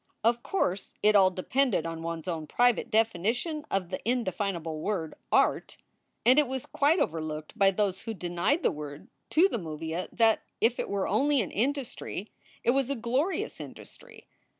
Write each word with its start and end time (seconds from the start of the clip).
Of 0.23 0.41
course 0.41 0.95
it 1.03 1.15
all 1.15 1.29
depended 1.29 1.85
on 1.85 2.01
one 2.01 2.17
s 2.17 2.27
own 2.27 2.47
private 2.47 2.89
definition 2.89 3.65
of 3.69 3.89
the 3.89 4.01
indefinable 4.03 4.79
word 4.81 5.13
"art" 5.31 5.77
3 5.77 5.77
i8 5.77 5.77
SOULS 5.77 5.77
FOR 5.77 5.79
SALE 5.79 6.21
and 6.25 6.39
it 6.39 6.47
was 6.47 6.65
quite 6.65 6.99
overlooked 6.99 7.53
by 7.59 7.69
those 7.69 8.01
who 8.01 8.15
denied 8.15 8.63
the 8.63 8.71
word 8.71 9.09
to 9.29 9.47
the 9.47 9.59
Movia 9.59 10.07
that 10.11 10.41
if 10.59 10.79
it 10.79 10.89
were 10.89 11.07
only 11.07 11.39
an 11.39 11.51
industry 11.51 12.31
it 12.63 12.71
was 12.71 12.89
a 12.89 12.95
glorious 12.95 13.59
industry. 13.61 14.25